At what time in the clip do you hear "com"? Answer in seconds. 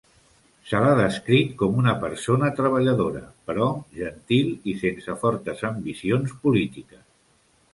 1.59-1.75